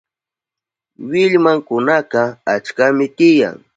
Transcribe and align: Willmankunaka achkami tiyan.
Willmankunaka 1.09 2.21
achkami 2.53 3.05
tiyan. 3.17 3.57